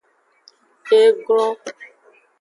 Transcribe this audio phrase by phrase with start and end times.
[0.99, 1.55] E glon.